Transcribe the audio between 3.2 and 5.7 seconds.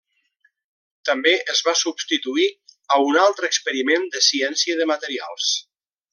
altre experiment de ciència de materials.